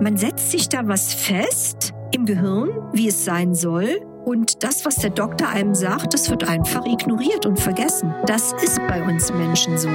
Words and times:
Man 0.00 0.16
setzt 0.16 0.52
sich 0.52 0.68
da 0.68 0.86
was 0.86 1.12
fest 1.12 1.92
im 2.12 2.24
Gehirn, 2.24 2.70
wie 2.92 3.08
es 3.08 3.24
sein 3.24 3.56
soll. 3.56 4.00
Und 4.24 4.62
das, 4.62 4.84
was 4.84 4.94
der 4.96 5.10
Doktor 5.10 5.48
einem 5.48 5.74
sagt, 5.74 6.14
das 6.14 6.30
wird 6.30 6.48
einfach 6.48 6.86
ignoriert 6.86 7.46
und 7.46 7.58
vergessen. 7.58 8.14
Das 8.24 8.52
ist 8.62 8.78
bei 8.86 9.02
uns 9.02 9.32
Menschen 9.32 9.76
so. 9.76 9.88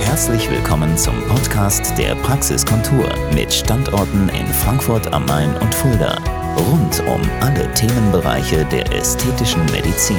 Herzlich 0.00 0.50
willkommen 0.50 0.96
zum 0.96 1.14
Podcast 1.28 1.98
der 1.98 2.14
Praxiskontur 2.14 3.10
mit 3.34 3.52
Standorten 3.52 4.30
in 4.30 4.46
Frankfurt 4.46 5.12
am 5.12 5.26
Main 5.26 5.54
und 5.58 5.74
Fulda. 5.74 6.16
Rund 6.56 7.00
um 7.00 7.20
alle 7.40 7.70
Themenbereiche 7.74 8.64
der 8.72 8.90
ästhetischen 8.90 9.62
Medizin. 9.66 10.16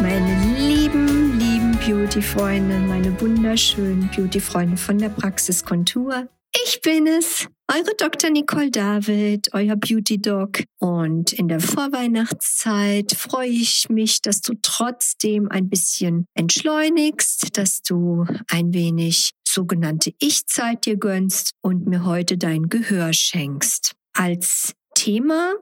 Meine 0.00 0.56
lieben, 0.56 1.38
lieben 1.38 1.78
Beauty-Freunde, 1.86 2.78
meine 2.78 3.20
wunderschönen 3.20 4.08
Beauty-Freunde 4.16 4.78
von 4.78 4.96
der 4.96 5.10
Praxiskontur. 5.10 6.28
Ich 6.64 6.80
bin 6.80 7.06
es, 7.06 7.46
eure 7.68 7.94
Dr. 7.96 8.30
Nicole 8.30 8.70
David, 8.70 9.50
euer 9.52 9.76
Beauty 9.76 10.20
Doc. 10.20 10.64
Und 10.78 11.32
in 11.32 11.48
der 11.48 11.60
Vorweihnachtszeit 11.60 13.12
freue 13.12 13.48
ich 13.48 13.88
mich, 13.90 14.22
dass 14.22 14.40
du 14.40 14.54
trotzdem 14.62 15.48
ein 15.50 15.68
bisschen 15.68 16.26
entschleunigst, 16.34 17.56
dass 17.58 17.82
du 17.82 18.24
ein 18.48 18.72
wenig 18.72 19.32
sogenannte 19.46 20.12
Ich-Zeit 20.18 20.86
dir 20.86 20.96
gönnst 20.96 21.52
und 21.60 21.86
mir 21.86 22.04
heute 22.04 22.38
dein 22.38 22.68
Gehör 22.68 23.12
schenkst. 23.12 23.94
Als 24.14 24.74
Thema 24.94 25.54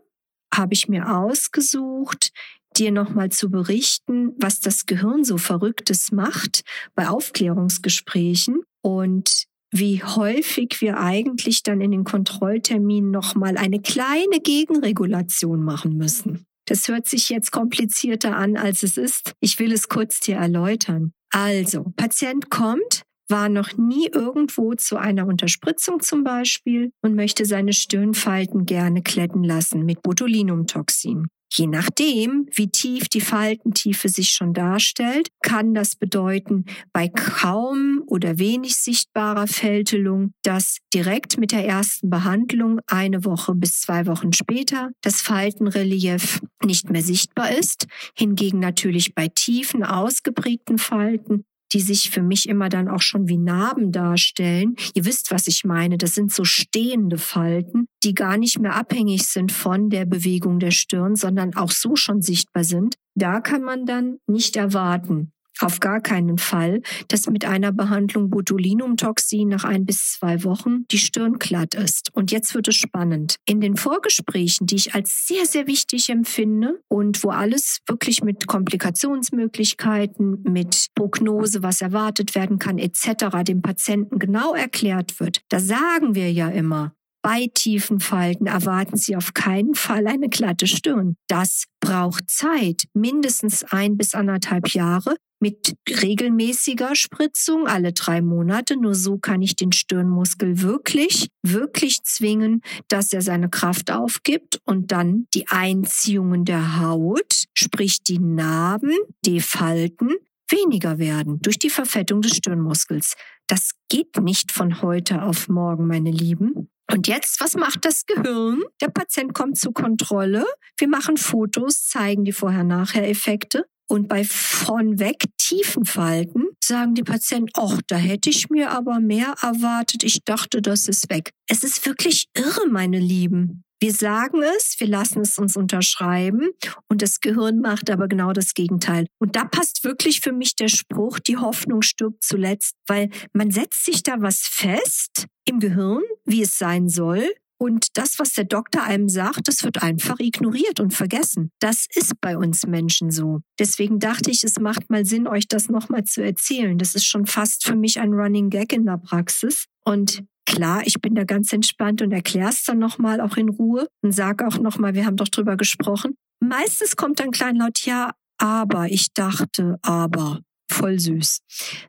habe 0.54 0.74
ich 0.74 0.88
mir 0.88 1.14
ausgesucht, 1.16 2.30
dir 2.76 2.92
nochmal 2.92 3.30
zu 3.30 3.50
berichten, 3.50 4.32
was 4.38 4.60
das 4.60 4.86
Gehirn 4.86 5.24
so 5.24 5.38
Verrücktes 5.38 6.12
macht 6.12 6.62
bei 6.94 7.08
Aufklärungsgesprächen 7.08 8.60
und 8.82 9.46
wie 9.72 10.02
häufig 10.02 10.80
wir 10.80 10.98
eigentlich 10.98 11.62
dann 11.62 11.80
in 11.80 11.90
den 11.90 12.04
Kontrollterminen 12.04 13.10
nochmal 13.10 13.56
eine 13.56 13.80
kleine 13.80 14.40
Gegenregulation 14.42 15.62
machen 15.62 15.96
müssen. 15.96 16.46
Das 16.66 16.88
hört 16.88 17.06
sich 17.06 17.28
jetzt 17.28 17.52
komplizierter 17.52 18.36
an, 18.36 18.56
als 18.56 18.82
es 18.82 18.96
ist. 18.96 19.32
Ich 19.40 19.58
will 19.58 19.72
es 19.72 19.88
kurz 19.88 20.20
dir 20.20 20.36
erläutern. 20.36 21.12
Also, 21.30 21.92
Patient 21.96 22.50
kommt, 22.50 23.02
war 23.28 23.48
noch 23.48 23.76
nie 23.76 24.08
irgendwo 24.12 24.74
zu 24.74 24.96
einer 24.96 25.26
Unterspritzung 25.26 26.00
zum 26.00 26.24
Beispiel 26.24 26.90
und 27.02 27.14
möchte 27.14 27.44
seine 27.44 27.72
Stirnfalten 27.72 28.66
gerne 28.66 29.02
kletten 29.02 29.44
lassen 29.44 29.84
mit 29.84 30.02
Botulinumtoxin. 30.02 31.28
Je 31.52 31.66
nachdem, 31.66 32.46
wie 32.54 32.68
tief 32.68 33.08
die 33.08 33.20
Faltentiefe 33.20 34.08
sich 34.08 34.30
schon 34.30 34.52
darstellt, 34.52 35.28
kann 35.42 35.74
das 35.74 35.96
bedeuten, 35.96 36.64
bei 36.92 37.08
kaum 37.08 38.02
oder 38.06 38.38
wenig 38.38 38.76
sichtbarer 38.76 39.46
Fältelung, 39.46 40.32
dass 40.42 40.78
direkt 40.92 41.38
mit 41.38 41.52
der 41.52 41.64
ersten 41.64 42.10
Behandlung 42.10 42.80
eine 42.86 43.24
Woche 43.24 43.54
bis 43.54 43.80
zwei 43.80 44.06
Wochen 44.06 44.32
später 44.32 44.90
das 45.02 45.22
Faltenrelief 45.22 46.40
nicht 46.64 46.90
mehr 46.90 47.02
sichtbar 47.02 47.56
ist. 47.56 47.86
Hingegen 48.16 48.58
natürlich 48.58 49.14
bei 49.14 49.28
tiefen, 49.28 49.84
ausgeprägten 49.84 50.78
Falten 50.78 51.44
die 51.72 51.80
sich 51.80 52.10
für 52.10 52.22
mich 52.22 52.48
immer 52.48 52.68
dann 52.68 52.88
auch 52.88 53.02
schon 53.02 53.28
wie 53.28 53.38
Narben 53.38 53.92
darstellen. 53.92 54.76
Ihr 54.94 55.04
wisst, 55.04 55.30
was 55.30 55.46
ich 55.46 55.64
meine. 55.64 55.98
Das 55.98 56.14
sind 56.14 56.32
so 56.32 56.44
stehende 56.44 57.18
Falten, 57.18 57.86
die 58.04 58.14
gar 58.14 58.36
nicht 58.36 58.58
mehr 58.58 58.74
abhängig 58.74 59.26
sind 59.26 59.52
von 59.52 59.90
der 59.90 60.06
Bewegung 60.06 60.58
der 60.58 60.70
Stirn, 60.70 61.16
sondern 61.16 61.54
auch 61.54 61.70
so 61.70 61.96
schon 61.96 62.22
sichtbar 62.22 62.64
sind. 62.64 62.96
Da 63.14 63.40
kann 63.40 63.62
man 63.62 63.86
dann 63.86 64.18
nicht 64.26 64.56
erwarten, 64.56 65.32
auf 65.60 65.80
gar 65.80 66.00
keinen 66.00 66.38
Fall, 66.38 66.82
dass 67.08 67.28
mit 67.28 67.44
einer 67.44 67.72
Behandlung 67.72 68.30
Botulinumtoxin 68.30 69.48
nach 69.48 69.64
ein 69.64 69.86
bis 69.86 70.12
zwei 70.12 70.44
Wochen 70.44 70.86
die 70.90 70.98
Stirn 70.98 71.38
glatt 71.38 71.74
ist. 71.74 72.10
Und 72.12 72.32
jetzt 72.32 72.54
wird 72.54 72.68
es 72.68 72.76
spannend. 72.76 73.36
In 73.46 73.60
den 73.60 73.76
Vorgesprächen, 73.76 74.66
die 74.66 74.76
ich 74.76 74.94
als 74.94 75.26
sehr, 75.26 75.46
sehr 75.46 75.66
wichtig 75.66 76.10
empfinde 76.10 76.80
und 76.88 77.22
wo 77.24 77.30
alles 77.30 77.80
wirklich 77.86 78.22
mit 78.22 78.46
Komplikationsmöglichkeiten, 78.46 80.42
mit 80.42 80.86
Prognose, 80.94 81.62
was 81.62 81.80
erwartet 81.80 82.34
werden 82.34 82.58
kann, 82.58 82.78
etc. 82.78 83.42
dem 83.46 83.62
Patienten 83.62 84.18
genau 84.18 84.54
erklärt 84.54 85.20
wird, 85.20 85.42
da 85.48 85.60
sagen 85.60 86.14
wir 86.14 86.32
ja 86.32 86.48
immer, 86.48 86.94
bei 87.26 87.50
tiefen 87.52 87.98
Falten 87.98 88.46
erwarten 88.46 88.96
Sie 88.96 89.16
auf 89.16 89.34
keinen 89.34 89.74
Fall 89.74 90.06
eine 90.06 90.28
glatte 90.28 90.68
Stirn. 90.68 91.16
Das 91.26 91.64
braucht 91.80 92.30
Zeit, 92.30 92.84
mindestens 92.94 93.64
ein 93.64 93.96
bis 93.96 94.14
anderthalb 94.14 94.68
Jahre, 94.68 95.16
mit 95.40 95.74
regelmäßiger 95.90 96.94
Spritzung 96.94 97.66
alle 97.66 97.92
drei 97.92 98.22
Monate. 98.22 98.76
Nur 98.76 98.94
so 98.94 99.18
kann 99.18 99.42
ich 99.42 99.56
den 99.56 99.72
Stirnmuskel 99.72 100.62
wirklich, 100.62 101.26
wirklich 101.42 102.04
zwingen, 102.04 102.60
dass 102.86 103.12
er 103.12 103.22
seine 103.22 103.50
Kraft 103.50 103.90
aufgibt 103.90 104.60
und 104.62 104.92
dann 104.92 105.26
die 105.34 105.48
Einziehungen 105.48 106.44
der 106.44 106.78
Haut, 106.78 107.46
sprich 107.54 108.04
die 108.04 108.20
Narben, 108.20 108.94
die 109.24 109.40
Falten, 109.40 110.10
weniger 110.48 111.00
werden 111.00 111.40
durch 111.42 111.58
die 111.58 111.70
Verfettung 111.70 112.22
des 112.22 112.36
Stirnmuskels. 112.36 113.16
Das 113.48 113.72
geht 113.88 114.16
nicht 114.18 114.52
von 114.52 114.80
heute 114.80 115.22
auf 115.22 115.48
morgen, 115.48 115.88
meine 115.88 116.12
Lieben. 116.12 116.70
Und 116.92 117.08
jetzt, 117.08 117.40
was 117.40 117.54
macht 117.56 117.84
das 117.84 118.06
Gehirn? 118.06 118.62
Der 118.80 118.88
Patient 118.88 119.34
kommt 119.34 119.58
zur 119.58 119.74
Kontrolle. 119.74 120.46
Wir 120.78 120.88
machen 120.88 121.16
Fotos, 121.16 121.86
zeigen 121.86 122.24
die 122.24 122.32
Vorher-Nachher-Effekte. 122.32 123.66
Und 123.88 124.08
bei 124.08 124.24
von 124.24 124.98
weg 124.98 125.24
tiefen 125.38 125.84
Falten 125.84 126.45
sagen 126.66 126.94
die 126.94 127.02
Patienten, 127.02 127.50
ach, 127.54 127.80
da 127.86 127.96
hätte 127.96 128.30
ich 128.30 128.50
mir 128.50 128.70
aber 128.70 129.00
mehr 129.00 129.34
erwartet. 129.42 130.02
Ich 130.02 130.24
dachte, 130.24 130.62
das 130.62 130.88
ist 130.88 131.10
weg. 131.10 131.30
Es 131.48 131.62
ist 131.62 131.84
wirklich 131.86 132.26
irre, 132.34 132.68
meine 132.68 132.98
Lieben. 132.98 133.64
Wir 133.78 133.92
sagen 133.92 134.42
es, 134.56 134.76
wir 134.78 134.86
lassen 134.86 135.20
es 135.20 135.36
uns 135.38 135.54
unterschreiben 135.54 136.48
und 136.88 137.02
das 137.02 137.20
Gehirn 137.20 137.60
macht 137.60 137.90
aber 137.90 138.08
genau 138.08 138.32
das 138.32 138.54
Gegenteil. 138.54 139.06
Und 139.18 139.36
da 139.36 139.44
passt 139.44 139.84
wirklich 139.84 140.22
für 140.22 140.32
mich 140.32 140.56
der 140.56 140.68
Spruch, 140.68 141.18
die 141.18 141.36
Hoffnung 141.36 141.82
stirbt 141.82 142.24
zuletzt, 142.24 142.74
weil 142.86 143.10
man 143.34 143.50
setzt 143.50 143.84
sich 143.84 144.02
da 144.02 144.14
was 144.18 144.40
fest 144.40 145.26
im 145.44 145.60
Gehirn, 145.60 146.02
wie 146.24 146.40
es 146.40 146.56
sein 146.56 146.88
soll, 146.88 147.30
und 147.58 147.96
das, 147.96 148.18
was 148.18 148.34
der 148.34 148.44
Doktor 148.44 148.82
einem 148.82 149.08
sagt, 149.08 149.48
das 149.48 149.62
wird 149.62 149.82
einfach 149.82 150.18
ignoriert 150.18 150.78
und 150.80 150.92
vergessen. 150.92 151.50
Das 151.58 151.86
ist 151.94 152.20
bei 152.20 152.36
uns 152.36 152.66
Menschen 152.66 153.10
so. 153.10 153.40
Deswegen 153.58 153.98
dachte 153.98 154.30
ich, 154.30 154.44
es 154.44 154.58
macht 154.58 154.90
mal 154.90 155.06
Sinn, 155.06 155.26
euch 155.26 155.48
das 155.48 155.68
nochmal 155.68 156.04
zu 156.04 156.22
erzählen. 156.22 156.76
Das 156.76 156.94
ist 156.94 157.06
schon 157.06 157.26
fast 157.26 157.66
für 157.66 157.74
mich 157.74 157.98
ein 157.98 158.12
Running 158.12 158.50
Gag 158.50 158.72
in 158.72 158.84
der 158.84 158.98
Praxis. 158.98 159.66
Und 159.84 160.24
klar, 160.44 160.82
ich 160.84 161.00
bin 161.00 161.14
da 161.14 161.24
ganz 161.24 161.52
entspannt 161.52 162.02
und 162.02 162.12
erkläre 162.12 162.50
es 162.50 162.64
dann 162.64 162.78
nochmal 162.78 163.20
auch 163.20 163.36
in 163.36 163.48
Ruhe 163.48 163.88
und 164.02 164.12
sage 164.12 164.46
auch 164.46 164.58
nochmal, 164.58 164.94
wir 164.94 165.06
haben 165.06 165.16
doch 165.16 165.28
drüber 165.28 165.56
gesprochen. 165.56 166.14
Meistens 166.40 166.96
kommt 166.96 167.20
dann 167.20 167.30
kleinlaut, 167.30 167.80
ja, 167.86 168.12
aber 168.38 168.86
ich 168.90 169.14
dachte, 169.14 169.78
aber 169.80 170.40
voll 170.70 170.98
süß. 170.98 171.38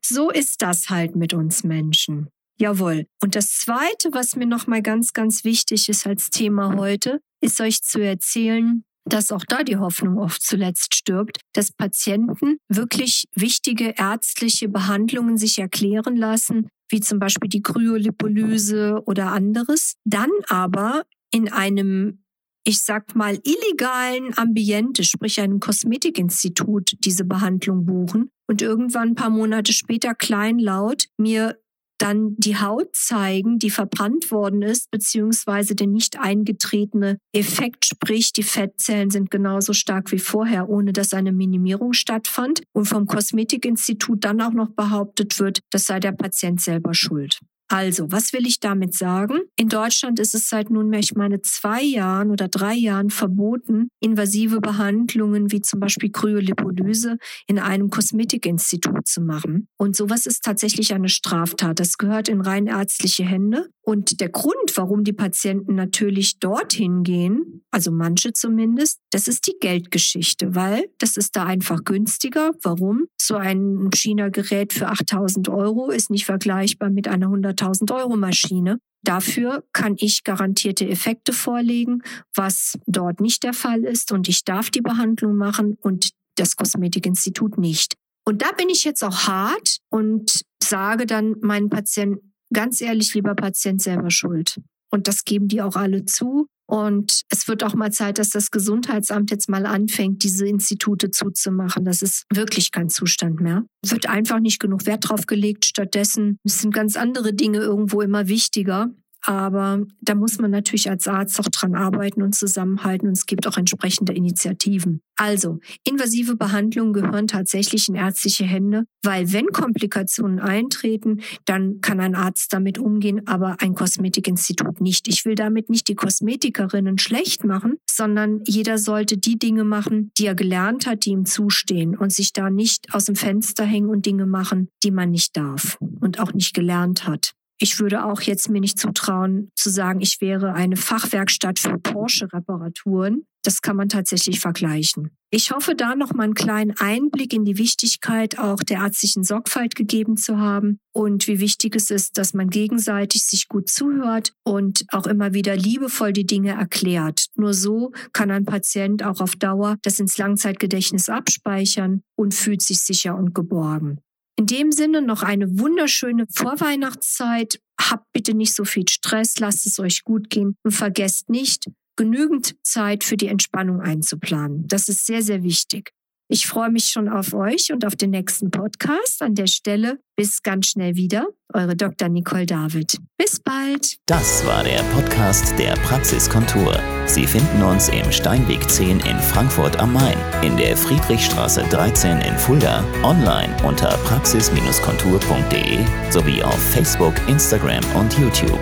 So 0.02 0.30
ist 0.30 0.62
das 0.62 0.90
halt 0.90 1.16
mit 1.16 1.34
uns 1.34 1.64
Menschen. 1.64 2.30
Jawohl. 2.60 3.06
Und 3.22 3.36
das 3.36 3.50
Zweite, 3.60 4.10
was 4.14 4.36
mir 4.36 4.48
nochmal 4.48 4.82
ganz, 4.82 5.14
ganz 5.14 5.44
wichtig 5.44 5.90
ist 5.90 6.08
als 6.08 6.30
Thema 6.30 6.76
heute, 6.76 7.22
ist 7.40 7.62
euch 7.62 7.84
zu 7.84 8.00
erzählen, 8.00 8.84
dass 9.06 9.32
auch 9.32 9.46
da 9.48 9.64
die 9.64 9.78
Hoffnung 9.78 10.18
oft 10.18 10.42
zuletzt 10.42 10.96
stirbt, 10.96 11.40
dass 11.54 11.72
Patienten 11.72 12.58
wirklich 12.68 13.26
wichtige 13.36 13.94
ärztliche 13.98 14.70
Behandlungen 14.70 15.38
sich 15.38 15.60
erklären 15.60 16.18
lassen, 16.18 16.68
wie 16.90 17.00
zum 17.00 17.20
Beispiel 17.20 17.50
die 17.50 17.62
Kryolipolyse 17.62 19.04
oder 19.06 19.32
anderes, 19.32 19.96
dann 20.04 20.32
aber 20.50 21.04
in 21.32 21.52
einem 21.52 22.24
ich 22.68 22.82
sag 22.82 23.16
mal, 23.16 23.40
illegalen 23.46 24.38
Ambiente, 24.38 25.06
sprich 25.06 25.40
einem 25.40 25.62
Kosmetikinstitut, 25.62 26.98
diese 27.06 27.24
Behandlung 27.24 27.86
buchen 27.86 28.30
und 28.46 28.62
irgendwann 28.62 29.12
ein 29.12 29.16
paar 29.16 29.30
Monate 29.30 29.72
später 29.72 30.14
kleinlaut 30.14 31.06
mir 31.16 31.58
dann 31.98 32.36
die 32.38 32.60
Haut 32.60 32.96
zeigen, 32.96 33.60
die 33.60 33.70
verbrannt 33.70 34.32
worden 34.32 34.62
ist, 34.62 34.92
beziehungsweise 34.92 35.76
der 35.76 35.88
nicht 35.88 36.20
eingetretene 36.20 37.18
Effekt, 37.34 37.86
sprich 37.86 38.34
die 38.34 38.44
Fettzellen 38.44 39.10
sind 39.10 39.32
genauso 39.32 39.74
stark 39.74 40.12
wie 40.12 40.20
vorher, 40.20 40.70
ohne 40.70 40.94
dass 40.94 41.14
eine 41.14 41.32
Minimierung 41.32 41.94
stattfand 41.94 42.62
und 42.74 42.86
vom 42.86 43.06
Kosmetikinstitut 43.06 44.24
dann 44.24 44.42
auch 44.42 44.54
noch 44.54 44.70
behauptet 44.70 45.40
wird, 45.40 45.60
das 45.72 45.86
sei 45.86 46.00
der 46.00 46.12
Patient 46.12 46.62
selber 46.62 46.94
schuld. 46.94 47.40
Also, 47.70 48.12
was 48.12 48.32
will 48.32 48.48
ich 48.48 48.62
damit 48.62 48.94
sagen? 48.94 49.40
In 49.58 49.68
Deutschland 49.68 50.20
ist 50.20 50.34
es 50.34 50.48
seit 50.48 50.70
nunmehr, 50.70 51.00
ich 51.00 51.16
meine, 51.16 51.42
zwei 51.42 51.84
Jahren 51.84 52.32
oder 52.32 52.48
drei 52.48 52.74
Jahren 52.74 53.10
verboten, 53.10 53.90
invasive 54.00 54.62
Behandlungen 54.62 55.52
wie 55.52 55.62
zum 55.62 55.82
Beispiel 55.82 56.10
Kryolipolyse 56.10 57.18
in 57.46 57.60
einem 57.60 57.90
Kosmetikinstitut 57.90 59.06
zu 59.06 59.22
machen. 59.22 59.68
Und 59.78 59.98
sowas 59.98 60.26
ist 60.26 60.44
tatsächlich 60.44 60.94
eine 60.94 61.10
Straftat. 61.10 61.80
Das 61.80 61.98
gehört 61.98 62.30
in 62.30 62.40
rein 62.40 62.68
ärztliche 62.68 63.26
Hände. 63.26 63.70
Und 63.88 64.20
der 64.20 64.28
Grund, 64.28 64.76
warum 64.76 65.06
die 65.06 65.14
Patienten 65.14 65.76
natürlich 65.76 66.40
dorthin 66.40 67.04
gehen, 67.04 67.64
also 67.72 67.90
manche 67.90 68.34
zumindest, 68.34 69.00
Das 69.12 69.30
ist 69.30 69.48
die 69.48 69.56
Geldgeschichte, 69.62 70.56
weil 70.56 70.90
das 70.98 71.16
ist 71.16 71.38
da 71.38 71.46
einfach 71.46 71.86
günstiger. 71.86 72.52
Warum? 72.64 73.06
So 73.18 73.36
ein 73.36 73.90
China-Gerät 73.96 74.74
für 74.74 74.90
8000 74.90 75.48
Euro 75.48 75.90
ist 75.90 76.10
nicht 76.10 76.26
vergleichbar 76.26 76.90
mit 76.90 77.08
einer 77.08 77.28
100.000 77.28 77.96
Euro 77.96 78.18
Maschine. 78.18 78.80
Dafür 79.04 79.64
kann 79.72 79.96
ich 79.98 80.26
garantierte 80.26 80.86
Effekte 80.90 81.32
vorlegen, 81.32 82.02
was 82.36 82.78
dort 82.88 83.22
nicht 83.22 83.44
der 83.44 83.54
Fall 83.54 83.86
ist. 83.86 84.12
Und 84.12 84.28
ich 84.28 84.44
darf 84.44 84.70
die 84.70 84.82
Behandlung 84.82 85.38
machen 85.38 85.78
und 85.80 86.10
das 86.36 86.58
Kosmetikinstitut 86.58 87.58
nicht. 87.58 87.94
Und 88.26 88.42
da 88.42 88.52
bin 88.52 88.68
ich 88.68 88.84
jetzt 88.84 89.02
auch 89.02 89.28
hart 89.30 89.78
und 89.90 90.42
sage 90.62 91.06
dann 91.06 91.38
meinen 91.40 91.70
Patienten, 91.70 92.34
ganz 92.54 92.82
ehrlich, 92.82 93.14
lieber 93.14 93.36
Patient, 93.36 93.82
selber 93.82 94.12
schuld. 94.12 94.60
Und 94.90 95.08
das 95.08 95.26
geben 95.26 95.48
die 95.48 95.62
auch 95.62 95.76
alle 95.76 96.06
zu. 96.06 96.48
Und 96.70 97.22
es 97.30 97.48
wird 97.48 97.64
auch 97.64 97.76
mal 97.76 97.94
Zeit, 97.94 98.20
dass 98.20 98.30
das 98.30 98.52
Gesundheitsamt 98.52 99.32
jetzt 99.32 99.48
mal 99.48 99.66
anfängt, 99.66 100.24
diese 100.24 100.46
Institute 100.46 101.12
zuzumachen. 101.12 101.86
Das 101.86 102.02
ist 102.02 102.26
wirklich 102.34 102.74
kein 102.74 102.90
Zustand 102.90 103.40
mehr. 103.40 103.64
Es 103.82 103.92
wird 103.92 104.10
einfach 104.10 104.40
nicht 104.42 104.60
genug 104.60 104.86
Wert 104.86 105.08
drauf 105.08 105.28
gelegt. 105.28 105.66
Stattdessen 105.66 106.38
sind 106.44 106.74
ganz 106.74 106.98
andere 106.98 107.34
Dinge 107.34 107.60
irgendwo 107.60 108.02
immer 108.02 108.28
wichtiger. 108.28 108.90
Aber 109.26 109.84
da 110.02 110.16
muss 110.16 110.40
man 110.40 110.52
natürlich 110.52 110.90
als 110.90 111.08
Arzt 111.08 111.40
auch 111.40 111.50
dran 111.50 111.76
arbeiten 111.76 112.22
und 112.22 112.36
zusammenhalten. 112.36 113.08
Und 113.08 113.18
es 113.18 113.26
gibt 113.26 113.48
auch 113.48 113.58
entsprechende 113.58 114.14
Initiativen. 114.14 115.02
Also, 115.16 115.60
invasive 115.84 116.36
Behandlungen 116.36 116.94
gehören 116.94 117.26
tatsächlich 117.26 117.90
in 117.90 117.96
ärztliche 117.96 118.46
Hände, 118.46 118.86
weil 119.04 119.34
wenn 119.34 119.48
Komplikationen 119.48 120.40
eintreten, 120.40 121.22
dann 121.46 121.82
kann 121.82 122.00
ein 122.00 122.14
Arzt 122.14 122.54
damit 122.54 122.78
umgehen, 122.78 123.26
aber 123.26 123.58
ein 123.60 123.74
Kosmetikinstitut 123.74 124.80
nicht. 124.80 125.08
Ich 125.08 125.26
will 125.26 125.34
damit 125.34 125.70
nicht 125.70 125.88
die 125.88 125.96
Kosmetikerinnen 125.96 127.00
schlecht 127.00 127.44
machen, 127.44 127.78
sondern 127.90 128.42
jeder 128.46 128.78
sollte 128.78 129.18
die 129.18 129.40
Dinge 129.40 129.64
machen, 129.64 130.12
die 130.20 130.28
er 130.28 130.36
gelernt 130.36 130.86
hat, 130.86 131.06
die 131.06 131.12
ihm 131.12 131.26
zustehen 131.26 131.98
und 131.98 132.14
sich 132.14 132.32
da 132.32 132.52
nicht 132.52 132.94
aus 132.94 133.06
dem 133.06 133.16
Fenster 133.16 133.66
hängen 133.66 133.90
und 133.90 134.06
Dinge 134.06 134.28
machen, 134.28 134.70
die 134.84 134.92
man 134.92 135.10
nicht 135.10 135.36
darf 135.36 135.80
und 136.00 136.20
auch 136.20 136.34
nicht 136.34 136.54
gelernt 136.54 137.08
hat. 137.08 137.34
Ich 137.60 137.80
würde 137.80 138.06
auch 138.06 138.22
jetzt 138.22 138.50
mir 138.50 138.62
nicht 138.62 138.78
zutrauen 138.78 139.52
zu 139.56 139.70
sagen, 139.70 140.00
ich 140.00 140.22
wäre 140.22 140.54
eine 140.54 140.78
Fachwerkstatt 140.78 141.58
für 141.58 141.80
Porsche-Reparaturen. 141.80 143.26
Das 143.44 143.62
kann 143.62 143.76
man 143.76 143.90
tatsächlich 143.90 144.40
vergleichen. 144.40 145.12
Ich 145.30 145.52
hoffe, 145.52 145.74
da 145.74 145.96
noch 145.96 146.14
mal 146.14 146.24
einen 146.24 146.34
kleinen 146.36 146.76
Einblick 146.78 147.34
in 147.34 147.46
die 147.46 147.58
Wichtigkeit 147.58 148.38
auch 148.38 148.58
der 148.58 148.80
ärztlichen 148.80 149.24
Sorgfalt 149.24 149.76
gegeben 149.76 150.18
zu 150.18 150.38
haben 150.38 150.80
und 150.94 151.28
wie 151.28 151.40
wichtig 151.40 151.76
es 151.76 151.90
ist, 151.90 152.18
dass 152.18 152.34
man 152.34 152.50
gegenseitig 152.50 153.26
sich 153.26 153.48
gut 153.48 153.70
zuhört 153.70 154.34
und 154.44 154.86
auch 154.92 155.08
immer 155.08 155.34
wieder 155.34 155.56
liebevoll 155.56 156.14
die 156.14 156.26
Dinge 156.26 156.52
erklärt. 156.52 157.26
Nur 157.36 157.54
so 157.54 157.92
kann 158.14 158.32
ein 158.32 158.46
Patient 158.46 159.04
auch 159.04 159.20
auf 159.20 159.36
Dauer 159.36 159.78
das 159.82 160.00
ins 160.00 160.18
Langzeitgedächtnis 160.18 161.10
abspeichern 161.10 162.04
und 162.16 162.34
fühlt 162.34 162.62
sich 162.62 162.80
sicher 162.80 163.18
und 163.18 163.34
geborgen. 163.34 164.00
In 164.40 164.46
dem 164.46 164.72
Sinne 164.72 165.02
noch 165.02 165.24
eine 165.24 165.60
wunderschöne 165.60 166.26
Vorweihnachtszeit. 166.30 167.60
Habt 167.80 168.06
bitte 168.14 168.36
nicht 168.36 168.54
so 168.54 168.66
viel 168.66 168.88
Stress, 168.88 169.40
lasst 169.40 169.66
es 169.66 169.80
euch 169.80 170.04
gut 170.04 170.30
gehen 170.30 170.56
und 170.64 170.72
vergesst 170.72 171.30
nicht, 171.30 171.70
genügend 171.96 172.56
Zeit 172.64 173.04
für 173.04 173.18
die 173.18 173.28
Entspannung 173.28 173.82
einzuplanen. 173.82 174.68
Das 174.68 174.90
ist 174.90 175.06
sehr, 175.06 175.24
sehr 175.24 175.44
wichtig. 175.44 175.92
Ich 176.30 176.46
freue 176.46 176.70
mich 176.70 176.90
schon 176.90 177.08
auf 177.08 177.34
euch 177.34 177.72
und 177.72 177.86
auf 177.86 177.96
den 177.96 178.10
nächsten 178.10 178.52
Podcast. 178.52 179.22
An 179.22 179.34
der 179.34 179.48
Stelle 179.48 180.00
bis 180.18 180.44
ganz 180.44 180.68
schnell 180.68 180.98
wieder. 180.98 181.28
Eure 181.54 181.78
Dr. 181.78 182.10
Nicole 182.10 182.46
David. 182.46 183.00
Bis 183.18 183.40
bald. 183.40 183.98
Das 184.08 184.46
war 184.46 184.64
der 184.64 184.84
Podcast 184.94 185.58
der 185.58 185.74
Praxiskontur. 185.76 186.78
Sie 187.06 187.26
finden 187.26 187.64
uns 187.64 187.88
im 187.88 188.12
Steinweg 188.12 188.70
10 188.70 189.00
in 189.00 189.18
Frankfurt 189.20 189.80
am 189.80 189.94
Main, 189.94 190.18
in 190.42 190.58
der 190.58 190.76
Friedrichstraße 190.76 191.64
13 191.70 192.20
in 192.20 192.38
Fulda, 192.38 192.84
online 193.04 193.56
unter 193.66 193.98
praxis-kontur.de 194.00 195.86
sowie 196.12 196.44
auf 196.44 196.62
Facebook, 196.72 197.14
Instagram 197.30 197.84
und 197.96 198.12
YouTube. 198.20 198.60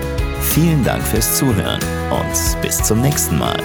Vielen 0.53 0.83
Dank 0.83 1.01
fürs 1.01 1.38
Zuhören 1.38 1.79
und 2.11 2.61
bis 2.61 2.77
zum 2.83 3.01
nächsten 3.01 3.39
Mal. 3.39 3.57